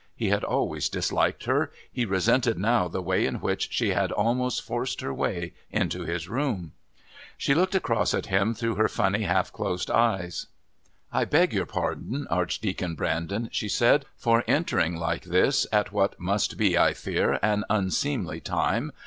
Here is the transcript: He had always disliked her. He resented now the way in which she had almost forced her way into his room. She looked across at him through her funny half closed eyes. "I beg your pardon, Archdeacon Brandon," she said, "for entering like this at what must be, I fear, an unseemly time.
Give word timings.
He 0.15 0.29
had 0.29 0.43
always 0.43 0.89
disliked 0.89 1.43
her. 1.45 1.71
He 1.91 2.05
resented 2.05 2.57
now 2.57 2.87
the 2.87 3.03
way 3.03 3.23
in 3.23 3.35
which 3.35 3.71
she 3.71 3.89
had 3.89 4.11
almost 4.11 4.63
forced 4.63 5.01
her 5.01 5.13
way 5.13 5.53
into 5.69 6.05
his 6.05 6.27
room. 6.27 6.71
She 7.37 7.53
looked 7.53 7.75
across 7.75 8.11
at 8.15 8.25
him 8.25 8.55
through 8.55 8.77
her 8.77 8.87
funny 8.87 9.21
half 9.25 9.53
closed 9.53 9.91
eyes. 9.91 10.47
"I 11.13 11.25
beg 11.25 11.53
your 11.53 11.67
pardon, 11.67 12.25
Archdeacon 12.31 12.95
Brandon," 12.95 13.49
she 13.51 13.69
said, 13.69 14.07
"for 14.17 14.43
entering 14.47 14.95
like 14.97 15.25
this 15.25 15.67
at 15.71 15.91
what 15.91 16.19
must 16.19 16.57
be, 16.57 16.75
I 16.75 16.93
fear, 16.93 17.37
an 17.43 17.63
unseemly 17.69 18.39
time. 18.39 18.91